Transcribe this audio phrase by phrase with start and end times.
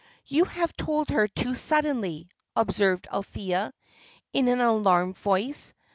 [0.25, 3.71] "You have told her too suddenly," observed Althea,
[4.33, 5.75] in an alarmed voice.